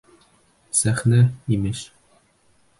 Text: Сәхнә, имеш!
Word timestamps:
Сәхнә, 0.79 1.21
имеш! 1.59 1.85